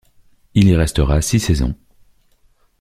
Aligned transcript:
Il 0.55 0.67
y 0.67 0.75
restera 0.75 1.21
six 1.21 1.39
saisons. 1.39 1.75